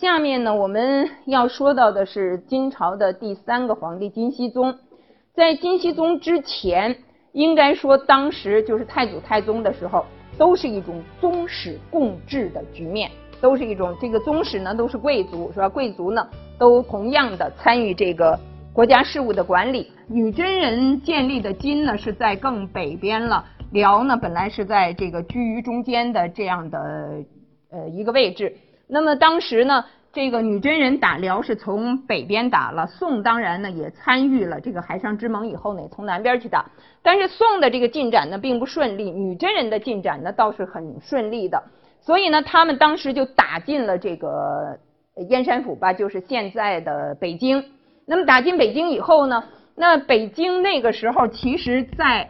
[0.00, 4.74] 下面呢，我们要说到的是金朝的第三个皇帝金熙宗。
[5.34, 6.96] 在金熙宗之前，
[7.32, 10.06] 应该说当时就是太祖太宗的时候，
[10.38, 13.10] 都是一种宗室共治的局面，
[13.42, 15.68] 都是一种这个宗室呢都是贵族是吧？
[15.68, 16.26] 贵族呢
[16.58, 18.40] 都同样的参与这个
[18.72, 19.92] 国家事务的管理。
[20.08, 26.78] 女真人建立的金呢是在更北边了，辽呢本来是在这个居于中间的这样的
[27.70, 28.56] 呃一个位置。
[28.90, 36.66] 那么当时呢，这个女真人打辽是从北边打了，宋当然呢也参与了这个海上之盟以后呢，从南边去打。
[37.02, 41.62] 但是宋的这个进展呢并不顺利，女真人的进展呢倒是很顺利的。
[42.00, 44.78] 所以呢，他们当时就打进了这个
[45.28, 47.64] 燕山府吧，就是现在的北京。
[48.06, 49.44] 那么打进北京以后呢，
[49.76, 52.28] 那北京那个时候其实，在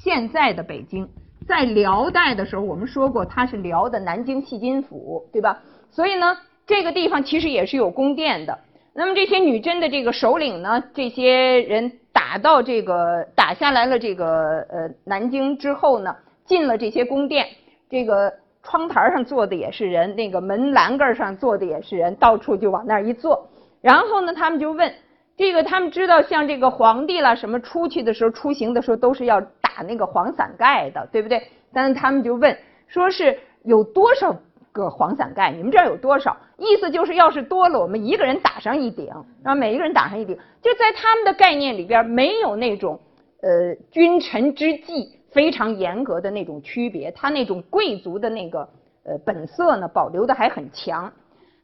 [0.00, 1.08] 现在的北京，
[1.48, 5.58] 在辽代的时候，我们说过它是辽的南京细金府，对吧？
[5.90, 6.36] 所以呢，
[6.66, 8.58] 这个地方其实也是有宫殿的。
[8.94, 17.46] 那么这些女真的这个首领呢，这些人打到这个打下来了这个呃南京之后呢，进了这些宫殿，
[17.88, 23.48] 这个窗台上坐的也是人，那个门栏杆上坐的也是人，到处就往那儿一坐。
[23.80, 24.92] 然后呢，他们就问
[25.36, 31.40] 这个，他们知道像这个皇帝啦什么出去的时候、出行的时候都是要打那个黄伞盖的，对不对？
[31.72, 32.58] 但是他们就问，
[32.88, 34.34] 说是有多少？
[34.82, 36.36] 个黄伞盖，你们这儿有多少？
[36.56, 39.06] 意思就是，要是多了，我们一个人打上一顶，
[39.42, 40.36] 然后每一个人打上一顶。
[40.60, 43.00] 就在他们的概念里边，没有那种
[43.42, 48.68] 呃君臣之际非常严格的那种区别，他那种贵族的那个
[49.04, 51.12] 呃本色呢，保留的还很强。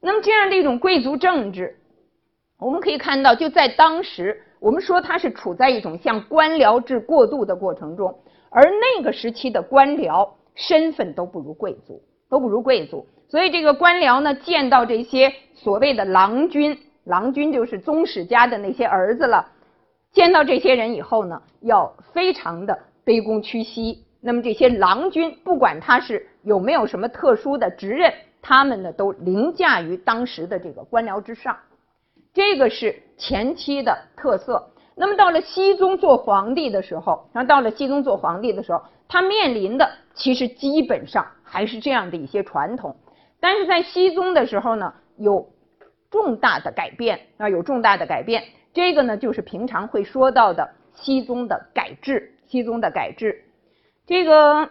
[0.00, 1.76] 那么这样的一种贵族政治，
[2.58, 8.14] 我们可以看到，就在当时，我们说它是处在一种向官僚制过渡的过程中，
[8.50, 12.00] 而那个时期的官僚身份都不如贵族。
[12.28, 19.46] 都不如贵族，所以这个官僚呢，见到这些所谓的郎君，郎君就是宗室家的那些儿子了，
[20.12, 24.04] 见到这些人以后呢，要非常的卑躬屈膝。
[24.20, 31.56] 那么这些郎君，不管他是有没有什么特殊的职任，他们呢都凌驾于当时的这个官僚之上。
[32.32, 34.70] 这个是前期的特色。
[34.96, 41.26] 那么到了熹宗做皇帝的时候，然后到了熹宗做皇帝的时候，他面临的其实基本上。
[41.54, 42.96] 还是这样的一些传统，
[43.38, 45.48] 但是在熹宗的时候呢，有
[46.10, 48.42] 重大的改变啊，有重大的改变。
[48.72, 52.32] 这个呢，就是平常会说到的熹宗的改制。
[52.46, 53.44] 熹宗的改制，
[54.06, 54.68] 这个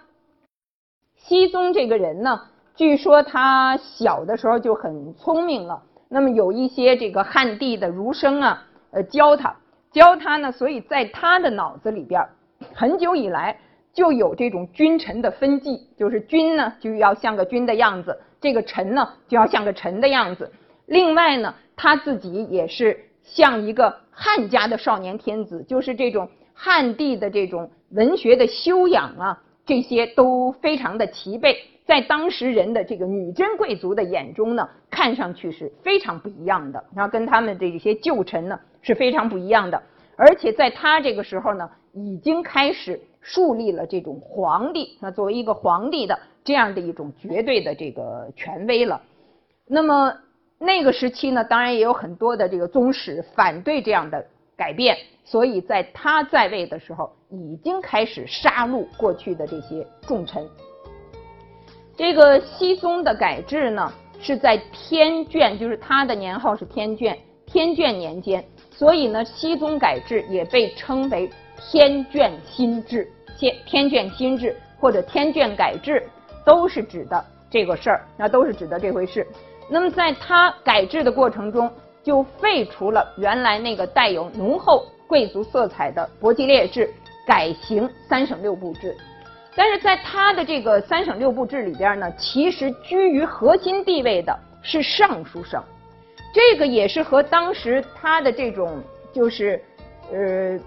[1.16, 2.42] 熹宗这个人呢，
[2.76, 5.82] 据说他小的时候就很聪明了。
[6.10, 9.56] 那么有一些这个汉地的儒生啊，呃，教他，
[9.92, 12.28] 教他呢，所以在他的脑子里边，
[12.76, 13.58] 很久以来。
[13.94, 20.52] 就有这种君臣的分际，就是君呢就要像个君的样子，这个臣呢就要像个臣的样子。
[20.88, 31.56] 另外呢，他自己也是像一个汉家的少年天子，就是这种汉地的这种文学的修养啊，这些都非常的齐备，
[31.86, 39.84] 在当时人的这个女真贵族的眼中呢，看上去是非常不一样的，然后跟他们这些旧臣呢是非常不一样的，
[40.18, 43.00] 而且在他这个时候呢，已经开始。
[43.24, 49.02] 树立了这种皇帝，那作为一个皇帝的这样的一种绝对的这个权威了。
[49.66, 50.14] 那么
[50.60, 54.24] 那个时期呢，当然也有很多的这个宗室反对这样的
[54.58, 60.46] 改变，所以在他在位的时候，已经开始杀戮过去的这些重臣。
[61.96, 63.90] 这个熹宗的改制呢，
[64.20, 67.16] 是在天眷，就是他的年号是天眷，
[67.46, 71.30] 天眷年间，所以呢，熹宗改制也被称为。
[71.72, 73.10] 天眷新制，
[73.44, 76.02] 天天眷新制或者天眷改制，
[76.46, 79.28] 都是指的这个事儿，那都是指的这回事。
[79.70, 81.70] 那么在他改制的过程中，
[82.02, 86.90] 就废除了原来那个带有浓厚贵族色彩的伯吉列制，
[87.28, 88.96] 改行三省六部制。
[89.56, 95.62] 但是在他的这个三省六部制里边呢，其实居于核心地位的是尚书省，
[96.34, 98.82] 这个也是和当时他的这种
[99.12, 99.62] 就是
[100.12, 100.58] 呃。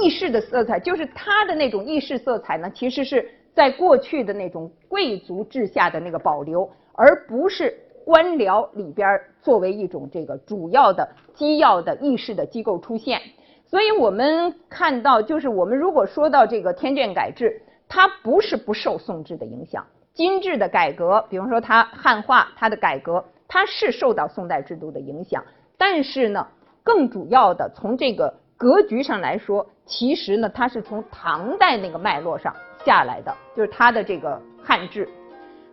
[0.00, 13.20] 议事的色彩，就是他的那种议事色彩呢，其实是在过去的那种贵族治下的那个保留，而不是官僚里边作为一种这个主要的机要的意识的机构出现。
[13.66, 19.84] 所以我们看到，就是我们如果说到这个天眷改制，它不是不受宋制的影响，
[20.14, 25.44] 金制的改革，比方说它汉化它的改革，它是受到宋代制度的影响，
[25.76, 26.46] 但是呢，
[26.82, 28.34] 更主要的从这个。
[28.58, 32.52] 格局上来说，其实呢，它是从唐代那个脉络上
[32.84, 35.08] 下来的，就是它的这个汉制。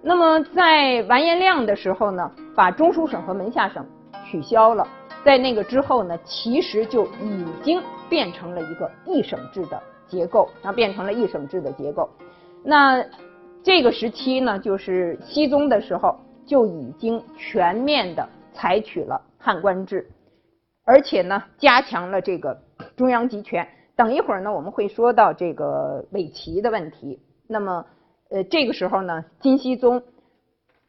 [0.03, 3.83] 那么在完颜亮的时候呢，把中书省和门下省
[4.25, 4.87] 取消了，
[5.25, 12.07] 在那个之后呢，其实就已经变成了一个一省制的结构，然后变成了一省制的结构。
[12.63, 13.03] 那
[13.63, 20.07] 这个时期呢，就是熹宗的时候就已经全面的采取了汉官制，
[20.83, 22.55] 而且呢，加强了这个
[22.95, 23.67] 中央集权。
[23.95, 27.19] 等一会儿呢，我们会说到这个伪齐的问题。
[27.47, 27.85] 那么。
[28.29, 30.01] 呃，这个时候呢，金熙宗，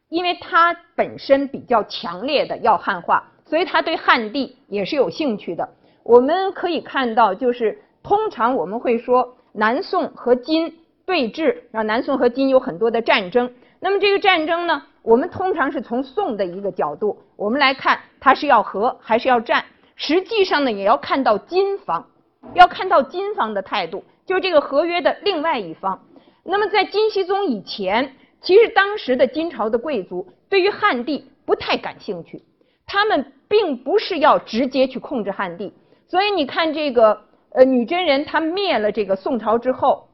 [0.09, 5.69] 因为他本身比较强烈的要汉化，所以他对汉地也是有兴趣的。
[6.01, 10.73] 我们可以看到，就是通常我们会说南宋和金
[11.05, 13.53] 对峙，啊，南宋和金有很多的战争。
[13.79, 19.63] 那么这个战争呢，我们通常是从宋的一个角度，我们来看他是要和还是要战。
[19.95, 22.07] 实际上呢，也要看到金方，
[22.53, 25.99] 要看到金方的态度，就是这个合约的另外一方。
[26.43, 32.43] 那么在金熙宗以前，其实当时的金朝的贵族对于汉地不太感兴趣，
[32.85, 35.73] 他们并不是要直接去控制汉地。
[36.07, 37.19] 所以你看这个
[37.51, 40.07] 呃女真人，他灭了这个宋朝之后，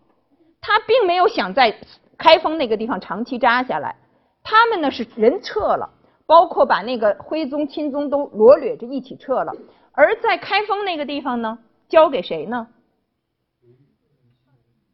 [0.62, 1.76] 他并没有想在
[2.18, 3.96] 开封那个地方长期扎下来，
[4.44, 5.90] 他们呢是人撤了，
[6.26, 9.54] 包括把那个徽宗、钦宗都罗掠着一起撤了，
[9.92, 11.60] 而在开封那个地方呢，
[11.92, 12.68] 交给谁呢？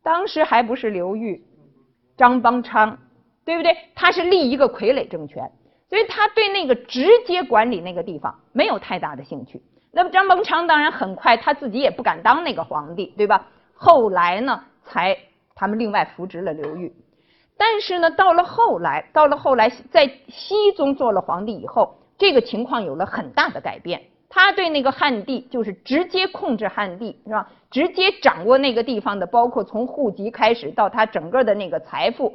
[0.02, 1.46] 当时还不是刘裕、
[2.18, 2.98] 张邦昌，
[3.46, 3.78] 对不对？
[3.94, 5.52] 他是立一个傀儡政权，
[5.88, 9.62] 所以他对那个直接管理那个地方没有太大的兴趣。
[9.92, 13.48] 那么张邦昌当然很快他自己也不敢当那个皇帝，对吧？
[13.76, 15.16] 后来呢，才
[15.54, 16.92] 他们另外扶植了刘裕。
[17.58, 24.02] 但是呢，到了后来，到了后来，在熹宗做了皇帝以后，这个情况有了很大的改变。
[24.30, 27.50] 他对那个汉地就是直接控制汉地，是吧？
[27.70, 32.34] 直接掌握那个地方的，包括从户籍开始到他整个的那个财富，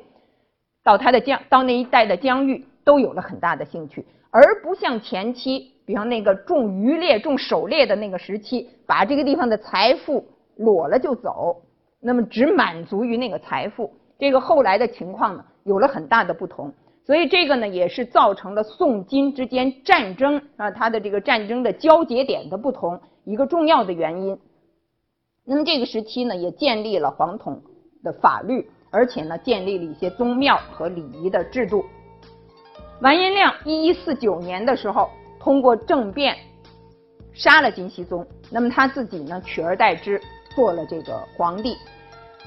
[0.83, 11.63] 到他的疆，到那一带的疆域，都有了很大的兴趣，而不像前期，比方那个重渔猎、重狩猎的那个时期，把这个地方的财富裸了就走，
[12.01, 13.93] 那么只满足于那个财富。
[14.19, 16.73] 这个后来的情况呢，有了很大的不同。
[17.05, 24.39] 所以这个呢，也是造成了宋金之间战争啊，它的这个战争的交节点的不同一个重要的原因。
[25.45, 27.61] 那么这个时期呢，也建立了皇统
[28.05, 31.85] 的法律，而且呢，建立了一些宗庙和礼仪的制度。
[33.01, 35.11] 完颜亮一一四九年的时候，
[35.41, 36.37] 通过政变
[37.33, 40.21] 杀了金熙宗，那么他自己呢，取而代之
[40.55, 41.77] 做了这个皇帝。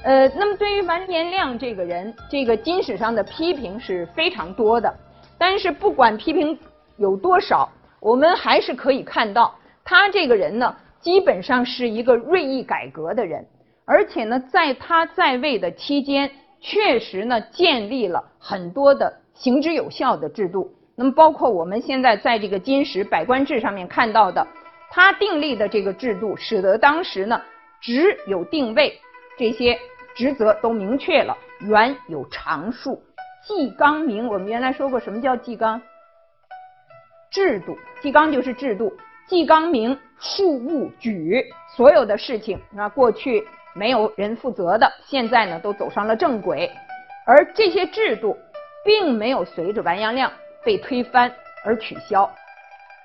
[0.02, 4.94] 呃，那么对于完颜亮这个人，这个金史上的批评是非常多的。
[5.36, 6.56] 但是不管批评
[6.96, 7.68] 有多少，
[8.00, 9.54] 我们还是可以看到，
[9.84, 13.44] 他这个人呢，基本上是一个锐意改革的人，
[13.84, 16.30] 而且呢，在他在位的期间，
[16.60, 20.72] 确实呢，建立了很多的行之有效的制度。
[20.94, 24.46] 那么，包括我们现在在这个金史百官制上面看到的，
[24.90, 27.42] 他订立的这个制度，使得当时呢，
[27.80, 28.98] 只有定位
[29.36, 29.76] 这些。
[30.16, 33.02] 职责都明确了，原有常数，
[33.44, 34.26] 纪纲明。
[34.26, 35.80] 我们原来说过，什么叫纪纲？
[37.30, 38.90] 制度，纪纲就是制度。
[39.28, 41.44] 纪纲明，庶务举，
[41.76, 46.70] 所有的事情啊，过去没有人负责的，现在呢都走上了正轨。
[47.26, 48.38] 而这些制度，
[48.86, 50.32] 并没有随着完颜亮
[50.64, 51.30] 被推翻
[51.62, 52.32] 而取消。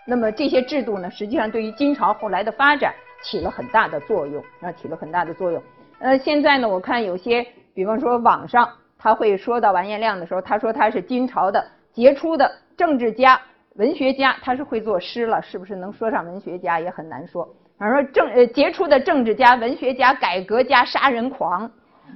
[0.05, 5.61] 那么这些制度呢，实际上对于金朝后来的发展起了很大的作用啊，起了很大的作用。
[6.01, 8.67] 呃，现在呢，我看有些，比方说网上
[8.97, 13.39] 他会说到完颜亮的时候，他说他是金朝的杰出的政治家、
[13.75, 17.47] 文学家，他是会作诗了，是不是能说上文学家也很难说。
[17.77, 21.69] 反正说政呃杰出的政治家、文学家、改革家、杀人狂，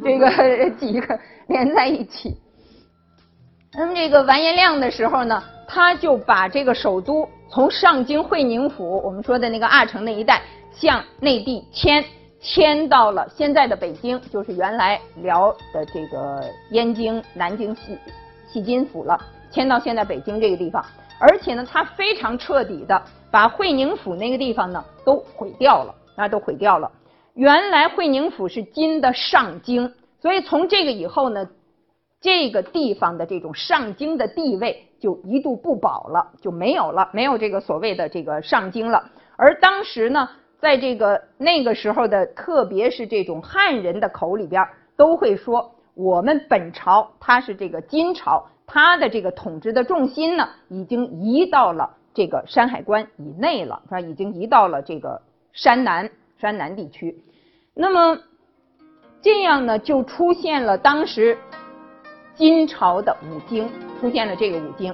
[0.03, 0.29] 这个
[0.79, 2.35] 几个连在一起。
[3.77, 12.03] 那么这个完颜亮的时候呢，他就把这个首都从上京会宁府，我们说的那个阿城那一带，向内地迁。
[12.47, 17.97] 迁到了现在的北京，就是原来辽的这个燕京、南京系
[18.47, 19.19] 系金府了。
[19.49, 20.85] 迁到现在北京这个地方，
[21.19, 26.91] 而且呢，他非常彻底的把会宁府那个地方呢都毁掉了，啊，都毁掉了。
[27.33, 31.49] 原来会宁府是金的上京，所以从这个以后呢，
[32.21, 39.09] 这个地方的这种上京的地位就一度不保了，就没有了，没有这个所谓的这个上京了。
[39.35, 40.29] 而当时呢。
[40.59, 53.99] 在这个那个时候的，特别是这种汉人的口里边，都会说我们本朝它是这个金朝，它的这个统治的重心呢，已经移到了这个山海关以内了，是吧？
[53.99, 55.21] 已经移到了这个
[55.53, 57.23] 山南山南地区。
[57.73, 58.19] 那么
[59.21, 61.37] 这样呢，就出现了当时
[62.33, 63.69] 金朝的五经。
[64.01, 64.93] 出现了这个五经。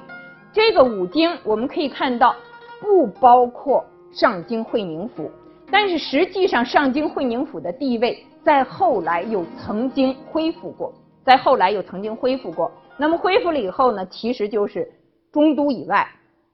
[0.52, 2.36] 这个五经我们可以看到
[2.80, 5.28] 不包括上京会宁府，
[5.72, 10.92] 但是实际上上京会宁府的地位在后来又曾经恢复过，
[11.24, 12.70] 在后来又曾经恢复过。
[12.98, 14.92] 那么恢复了以后呢，其实就是
[15.32, 16.06] 中都以外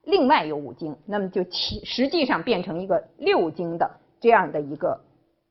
[0.05, 5.01] 另外有五京，那么就其实际上变成一个六京的这样的一个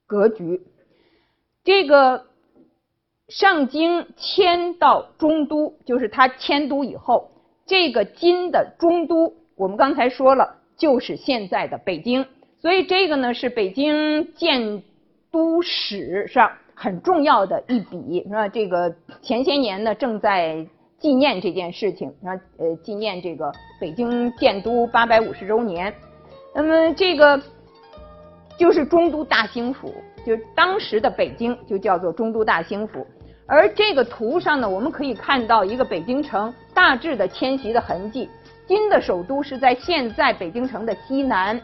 [0.08, 0.66] 格局。
[1.66, 2.26] 这个
[3.28, 7.32] 上京迁到中都，就是他迁都以后。
[7.66, 12.26] 这个金的中都，我们刚才说了，就是现在的北京，
[12.68, 14.84] 所以这个呢是北京建
[15.32, 18.50] 都史上很重要的一笔，是吧？
[18.50, 20.68] 这个前些年呢正在
[21.00, 25.94] 纪念这件事情，啊，呃，纪念这个北京建都八百五十周年。
[26.54, 27.42] 那么这个
[28.58, 29.94] 就是中都大兴府，
[30.26, 33.08] 就当时的北京就叫做中都大兴府。
[33.46, 38.30] 而这个图上呢，我们可以看到一个北京城大致的迁徙的痕迹。
[38.68, 41.58] 金的首都是在现在北京城的西南，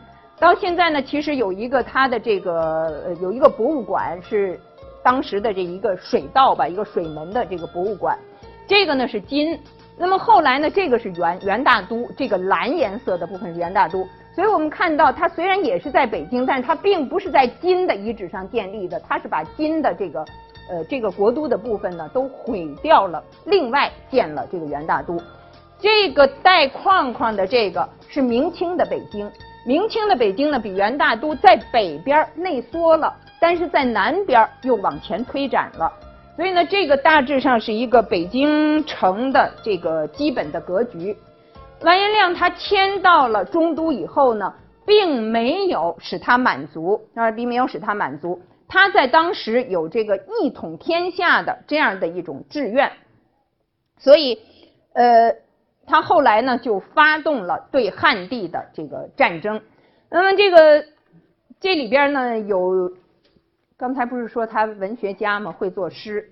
[0.43, 4.59] 到现在呢，其实有一个它的这个呃有一个博物馆是
[5.01, 8.19] 当时的这一个水道吧，一个水门的这个博物馆。
[8.67, 9.57] 这个呢是金，
[9.97, 14.05] 那么后来呢，这个是元元大都，这个蓝颜色的部分是元大都。
[14.35, 20.25] 所以我们看到它虽然也是在北京，但是它并不是在金的遗址上建立的，它是把金的这个。
[20.69, 25.17] 呃，这个国都的部分呢，都毁掉了，另外建了这个元大都。
[25.79, 29.29] 这个带框框的这个是明清的北京，
[29.65, 35.91] 明清的北京呢，比元大都在北边内缩了，但是在南边又往前推展了。
[36.35, 41.15] 所以呢，这个大致上是一个北京城的这个基本的格局。
[41.81, 44.53] 完颜亮他迁到了中都以后呢，
[44.85, 48.41] 并没有使他满足，啊，并没有使他满足。
[48.67, 52.91] 他在当时有这个一统天下的这样的一种志愿，
[53.99, 54.39] 所以，
[54.93, 55.35] 呃，
[55.85, 59.61] 他后来呢就发动了对汉地的这个战争。
[60.09, 60.85] 那么这个
[61.59, 62.91] 这里边呢有，
[63.77, 66.29] 刚才不是说他文学家嘛，会作诗。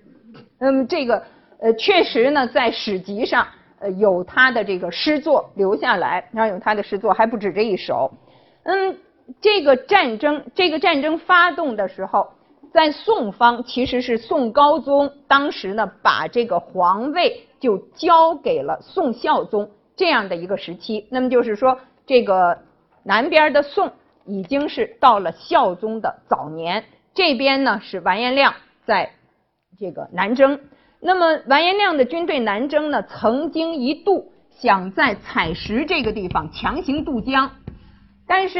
[0.58, 1.22] 那么这个
[1.58, 3.46] 呃确实呢在史籍上
[3.78, 8.12] 呃有他的这个诗作留下来，然后有他的诗作还不止这一首。
[8.64, 8.96] 嗯。
[9.40, 12.28] 这个战争，这个战争发动的时候，
[12.72, 21.06] 在宋方其实是宋高宗当时呢，把这个皇位就交给了宋孝宗这样的一个时期。
[21.10, 22.58] 那么就是说，这个
[23.04, 23.92] 南边的宋
[24.26, 28.52] 已经是到了孝宗的早年，这边呢是完颜亮
[28.84, 29.12] 在
[29.78, 30.60] 这个南征。
[31.00, 37.52] 那么完颜亮的军队南征呢，曾经一度想在采石这个地方强行渡江，
[38.26, 38.58] 但是。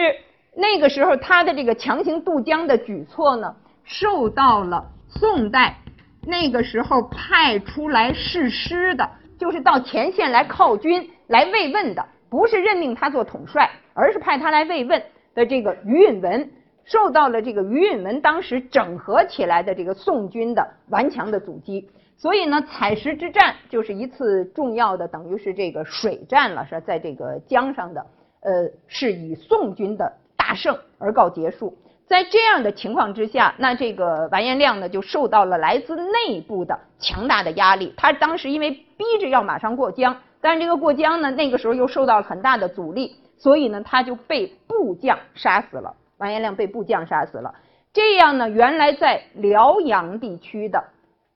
[0.55, 5.79] 那个时候，他的这个强行渡江的举措呢，受到了宋代
[6.27, 15.03] 那个时候派出来誓师的，就是到前线来犒军、来慰问的，不是任命他做统帅，而是派他来慰问
[15.35, 16.51] 的这个于允文，
[16.85, 21.89] 受到了这个于允文当时整合起来的这个宋军的顽强的阻击。
[22.17, 28.07] 所以呢，采石之战就是一次重要的，等于是这个水战了，是在这个江上的，
[28.41, 30.13] 呃，是以宋军的。
[30.45, 31.73] 大胜而告结束，
[32.09, 37.95] 在这样的情况之下，那这个完颜亮呢就受到了来自内部的强大的压力。
[37.97, 45.95] 他当时因为逼着要马上过江，但是这个过江呢，那个时候又受到了很大的阻力，所以呢，他就被部将杀死了。
[46.19, 47.55] 完颜亮被部将杀死了。
[47.95, 50.85] 这样呢，原来在辽阳地区的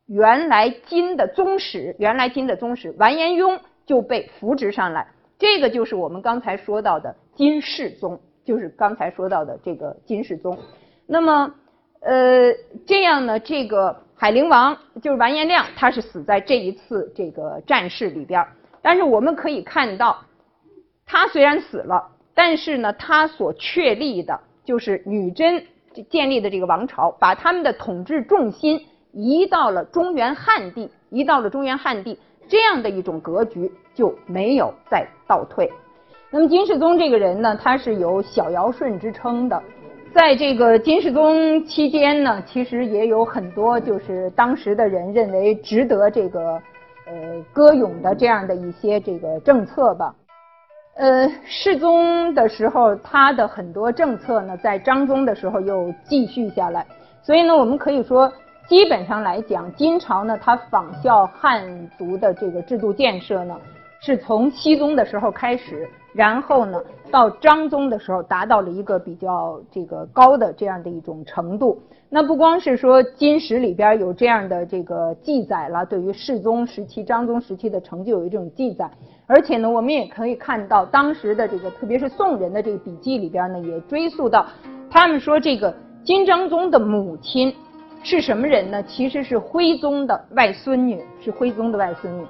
[0.07, 5.09] 原来金的宗室，原来金的宗室完颜雍就被扶植上来。
[5.39, 8.21] 这个就是我们刚才说到的金世宗。
[8.47, 10.57] 就是刚才说到的这个金世宗，
[11.05, 11.53] 那么，
[12.01, 12.53] 呃，
[12.87, 18.47] 这样呢，这个海陵王就是完颜亮，他是死在这一次这个战事里边
[18.81, 20.17] 但是我们可以看到，
[21.05, 25.65] 他虽然死了，但是呢，他所确立的就是女真
[26.09, 32.17] 建立的这个王朝，把他们的统治重心移到了中原汉地，移到了中原汉地，
[32.49, 35.69] 这样的一种格局就没有再倒退。
[36.37, 39.63] 那么金世宗这个人呢，他是有小尧舜之称的，
[40.13, 46.61] 在这个金世宗期间呢，其实也有很多就是当时的人认为值得这个
[47.07, 50.15] 呃歌咏的这样的一些这个政策吧。
[50.97, 56.87] 呃，世宗的时候，他的很多政策呢，在章宗的时候又继续下来，
[57.23, 58.31] 所以呢，我们可以说，
[58.69, 61.67] 基本上来讲，金朝呢，它仿效汉
[61.97, 63.59] 族的这个制度建设呢，
[64.01, 65.89] 是从熙宗的时候开始。
[66.17, 71.79] 然后呢，到章宗的时候达到了一个比较这个高的这样的一种程度。
[72.09, 78.91] 那不光是说金史里边有这样的这个记载了，对于世宗时期、章宗时期的成就有一种记载，
[79.27, 84.47] 而且呢，我们也可以看到当时的这个，特别是宋人的这个笔记里边呢，也追溯到
[84.89, 87.53] 他们说这个金章宗的母亲
[88.03, 88.83] 是什么人呢？
[88.85, 92.25] 其实是徽宗的外孙女，是徽宗的外孙女。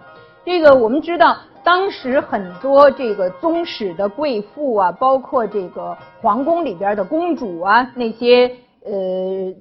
[0.47, 1.37] 这个我们知道。
[1.65, 8.47] 当时很多这个宗室的贵妇啊，包括这个皇宫里边的公主啊，那些
[8.85, 9.53] 呃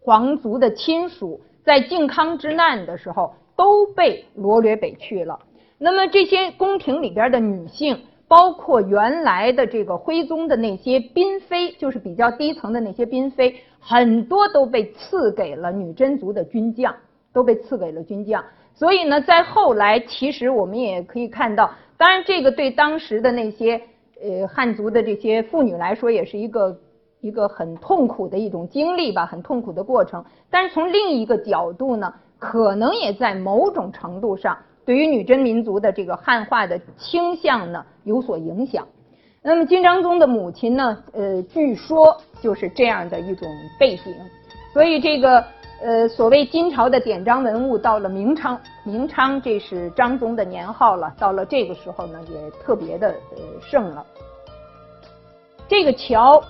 [0.00, 5.38] 皇族的亲属，在靖康之难的时候都被罗掠北去了。
[5.76, 16.94] 那么这些宫廷里边的女性，包括原来的这个徽宗的那些嫔妃，就是比较低层的那些嫔妃，很多都被赐给了女真族的军将，
[17.34, 18.42] 都被赐给了军将。
[18.74, 23.80] 所以呢，在后来，其实我们也可以看到，当然这个对当时的那些
[24.20, 26.76] 呃汉族的这些妇女来说，也是一个
[27.20, 30.24] 一个很痛苦的一种经历吧，很痛苦的过程。
[30.50, 38.88] 但是从另一个角度呢，可能也在某种程度上，对于女真民族的这个汉化的倾向呢有所影响。
[39.42, 43.48] 那么金章宗的母亲呢，呃，据说就是这样的一种
[43.78, 44.12] 背景，
[44.72, 45.44] 所以这个。
[45.82, 51.12] 呃，所谓金朝的典章文物，到了明昌，明昌这是章宗的年号了。
[51.18, 54.06] 到了这个时候呢，也特别的呃盛了。
[55.66, 56.40] 这个桥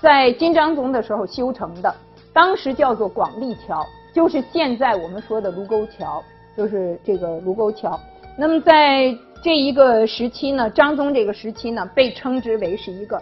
[0.00, 1.92] 在金章宗的时候修成的，
[2.32, 6.22] 当时叫做广利桥，就是现在我们说的卢沟桥，
[6.56, 7.98] 就是这个卢沟桥。
[8.38, 9.12] 那么在
[9.42, 13.20] 这一个时期呢，章宗这个时期呢，被称之为是一个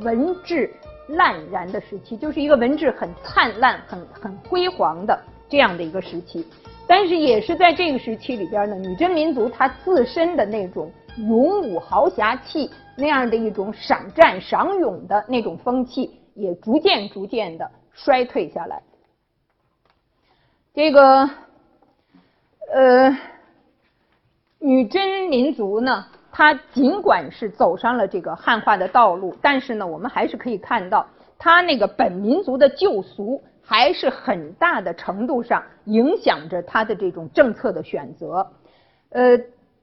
[0.00, 0.72] 文治。
[1.10, 5.18] 烂然的时期，就是一个文治很灿烂、很很辉煌的
[5.48, 6.46] 这样的一个时期。
[6.86, 18.82] 但是也是在这个时期里边呢，女真民族它自身的那种勇武豪侠气，那样的一种赏战赏勇的那种风气，也逐渐逐渐的衰退下来。
[20.74, 21.30] 这个，
[22.72, 23.16] 呃，
[24.58, 26.06] 女真民族呢？
[26.32, 31.04] 他尽管是走上了这个汉化的道路，但是呢，我们还是可以看到，
[31.36, 38.46] 他那个本民族的旧俗还是很大的程度上影响着他的这种政策的选择。
[39.10, 39.36] 呃，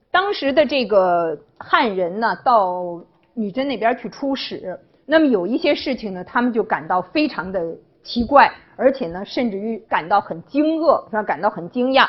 [0.09, 3.01] 当时的这个汉人呢，到
[3.33, 7.61] 女真那边去出使，那么有一些事情呢，他们就感到非常的
[8.03, 11.23] 奇怪，而且呢，甚至于感到很惊愕，是吧？
[11.23, 12.07] 感到很惊讶。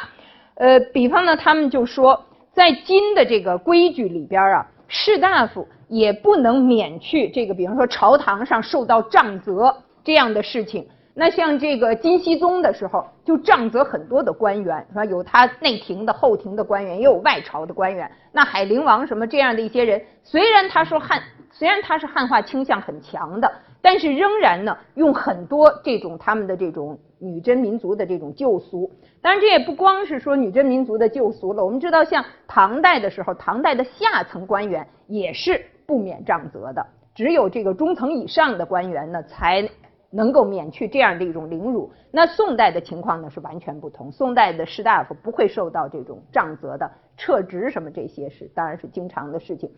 [0.54, 2.24] 呃，比方呢，他们就说。
[2.58, 10.84] 在金的这个规矩里边啊，士大夫也不能免去这个，比方说朝堂上受到杖责这样的事情。
[11.14, 15.04] 那像这个金熙宗的时候，就杖责很多的官员，是吧？
[15.04, 18.10] 有他内廷的、后廷的官员，也有外朝的官员。
[18.32, 23.50] 那海陵王什么这样的一些人，虽然他说汉，虽然他是汉化倾向很强的。
[23.80, 28.90] 但是仍然呢，用很多这种他们的这种女真民族的这种旧俗。
[29.22, 31.64] 当然，这也不光是说女真民族的旧俗了。
[31.64, 36.84] 我们知道，像唐代的时候，唐代的下层官员也是不免杖责的，
[37.14, 39.70] 只有这个中层以上的官员呢，才
[40.10, 41.88] 能够免去这样的一种凌辱。
[42.10, 49.70] 那宋代的情况呢是完全不同，宋代的士大夫不会受到这种杖责的，撤职什么这些是当然是经常的事情。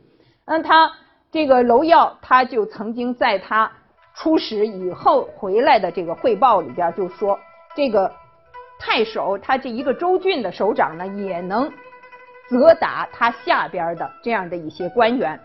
[0.47, 0.91] 那他
[1.33, 3.71] 这个娄耀，他就曾经在他。
[4.13, 7.39] 出使以后回来的这个汇报里边就说，
[7.75, 8.13] 这个
[8.79, 11.73] 太守他这一个州郡的首长呢，也能
[12.49, 15.41] 责打他下边的这样的一些官员，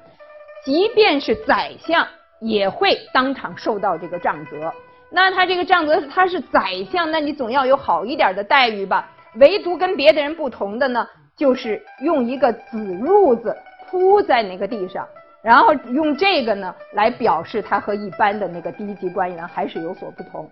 [0.65, 2.05] 即便是宰相
[2.41, 4.73] 也会当场受到这个杖责。
[5.09, 9.07] 那他这个杖责他是宰相，那你总要有好一点的待遇吧？
[9.35, 13.55] 唯独跟别的人不同的呢，就是用一个紫褥子
[13.87, 15.07] 铺在那个地上。
[15.45, 20.49] 然后用这个呢来表示他和一般的那个低级官员还是有所不同，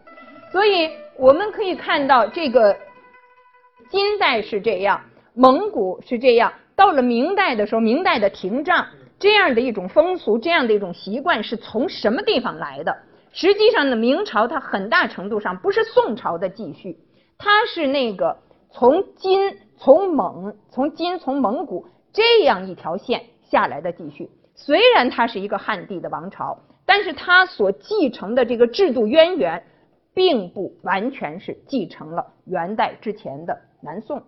[0.51, 2.77] 所以我们可以看到这个
[3.89, 5.01] 金代是这样，
[5.33, 8.85] 蒙古是这样，到了明代的时候，明代的廷杖
[9.17, 12.95] 这样的一种风俗，这样的一种习惯是从什么地方来的？
[13.31, 16.99] 实际上呢，明朝它很大程度上不是宋朝的继续，
[17.39, 18.37] 它是那个
[18.71, 24.29] 从金、从蒙、从金、从蒙古这样一条线下来的继续。
[24.55, 29.63] 虽然它是一个汉地的王朝，但是它所继承的这个制度渊源，
[30.13, 34.23] 并不完全是继承了元代之前的南宋。